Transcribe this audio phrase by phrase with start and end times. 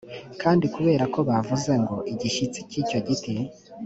[0.41, 3.35] kandi kubera ko bavuze ngo igishyitsi cy icyo giti